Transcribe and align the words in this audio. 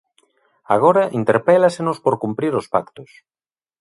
Agora 0.75 1.03
interpélasenos 1.19 1.97
por 2.05 2.15
cumprir 2.23 2.53
os 2.59 2.69
pactos. 2.73 3.09